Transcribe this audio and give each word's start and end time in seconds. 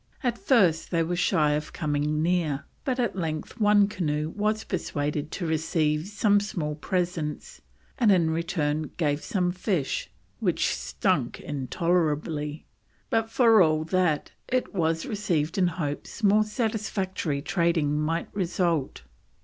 At 0.23 0.39
first 0.39 0.89
they 0.89 1.03
were 1.03 1.15
shy 1.15 1.51
of 1.51 1.73
coming 1.73 2.23
near, 2.23 2.65
but 2.83 2.99
at 2.99 3.15
length 3.15 3.59
one 3.59 3.87
canoe 3.87 4.31
was 4.31 4.63
persuaded 4.63 5.29
to 5.33 5.45
receive 5.45 6.07
some 6.07 6.39
small 6.39 6.73
presents, 6.73 7.61
and 7.99 8.11
in 8.11 8.31
return 8.31 8.89
gave 8.97 9.23
some 9.23 9.51
fish 9.51 10.09
which 10.39 10.73
"stunk 10.73 11.39
intolerably," 11.39 12.65
but 13.11 13.29
for 13.29 13.61
all 13.61 13.83
that 13.83 14.31
it 14.47 14.73
was 14.73 15.05
received 15.05 15.59
in 15.59 15.67
hopes 15.67 16.23
more 16.23 16.43
satisfactory 16.43 17.43
trading 17.43 17.99
might 17.99 18.33
result. 18.35 19.03